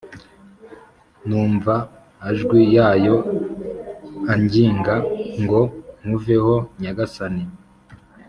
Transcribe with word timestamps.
Numva 1.27 1.75
ajwi 2.29 2.59
yayo 2.75 3.15
anginga 4.33 4.95
ngo 5.41 5.61
nkuveho 6.01 6.55
nyagasani 6.81 7.43